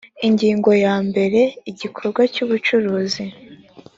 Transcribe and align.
ingingo 0.27 0.69
ya 0.85 0.95
mbere 1.07 1.39
igikorwa 1.71 2.21
cy 2.33 2.39
ubucuruzi 2.43 3.25